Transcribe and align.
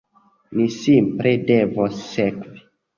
Ni 0.61 0.65
simple 0.77 1.37
devos 1.53 2.05
sekvi. 2.11 2.69